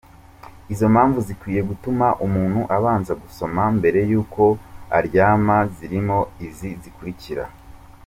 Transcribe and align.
Izo 0.73 0.87
mpamvu 0.93 1.17
zikwiye 1.27 1.61
gutuma 1.69 2.07
umuntu 2.25 2.61
abanza 2.77 3.13
gusoma 3.23 3.63
mbere 3.77 3.99
y’uko 4.09 4.43
aryama 4.97 5.57
zirimo 5.75 6.17
izi 6.47 6.69
zikurikira:. 6.81 7.43